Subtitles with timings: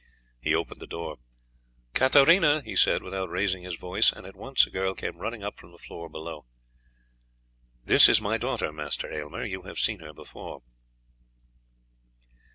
[0.39, 1.19] He opened the door.
[1.93, 5.59] "Katarina!" he said without raising his voice, and at once a girl came running up
[5.59, 6.47] from the floor below.
[7.85, 10.63] "This is my daughter, Master Aylmer; you have seen her before."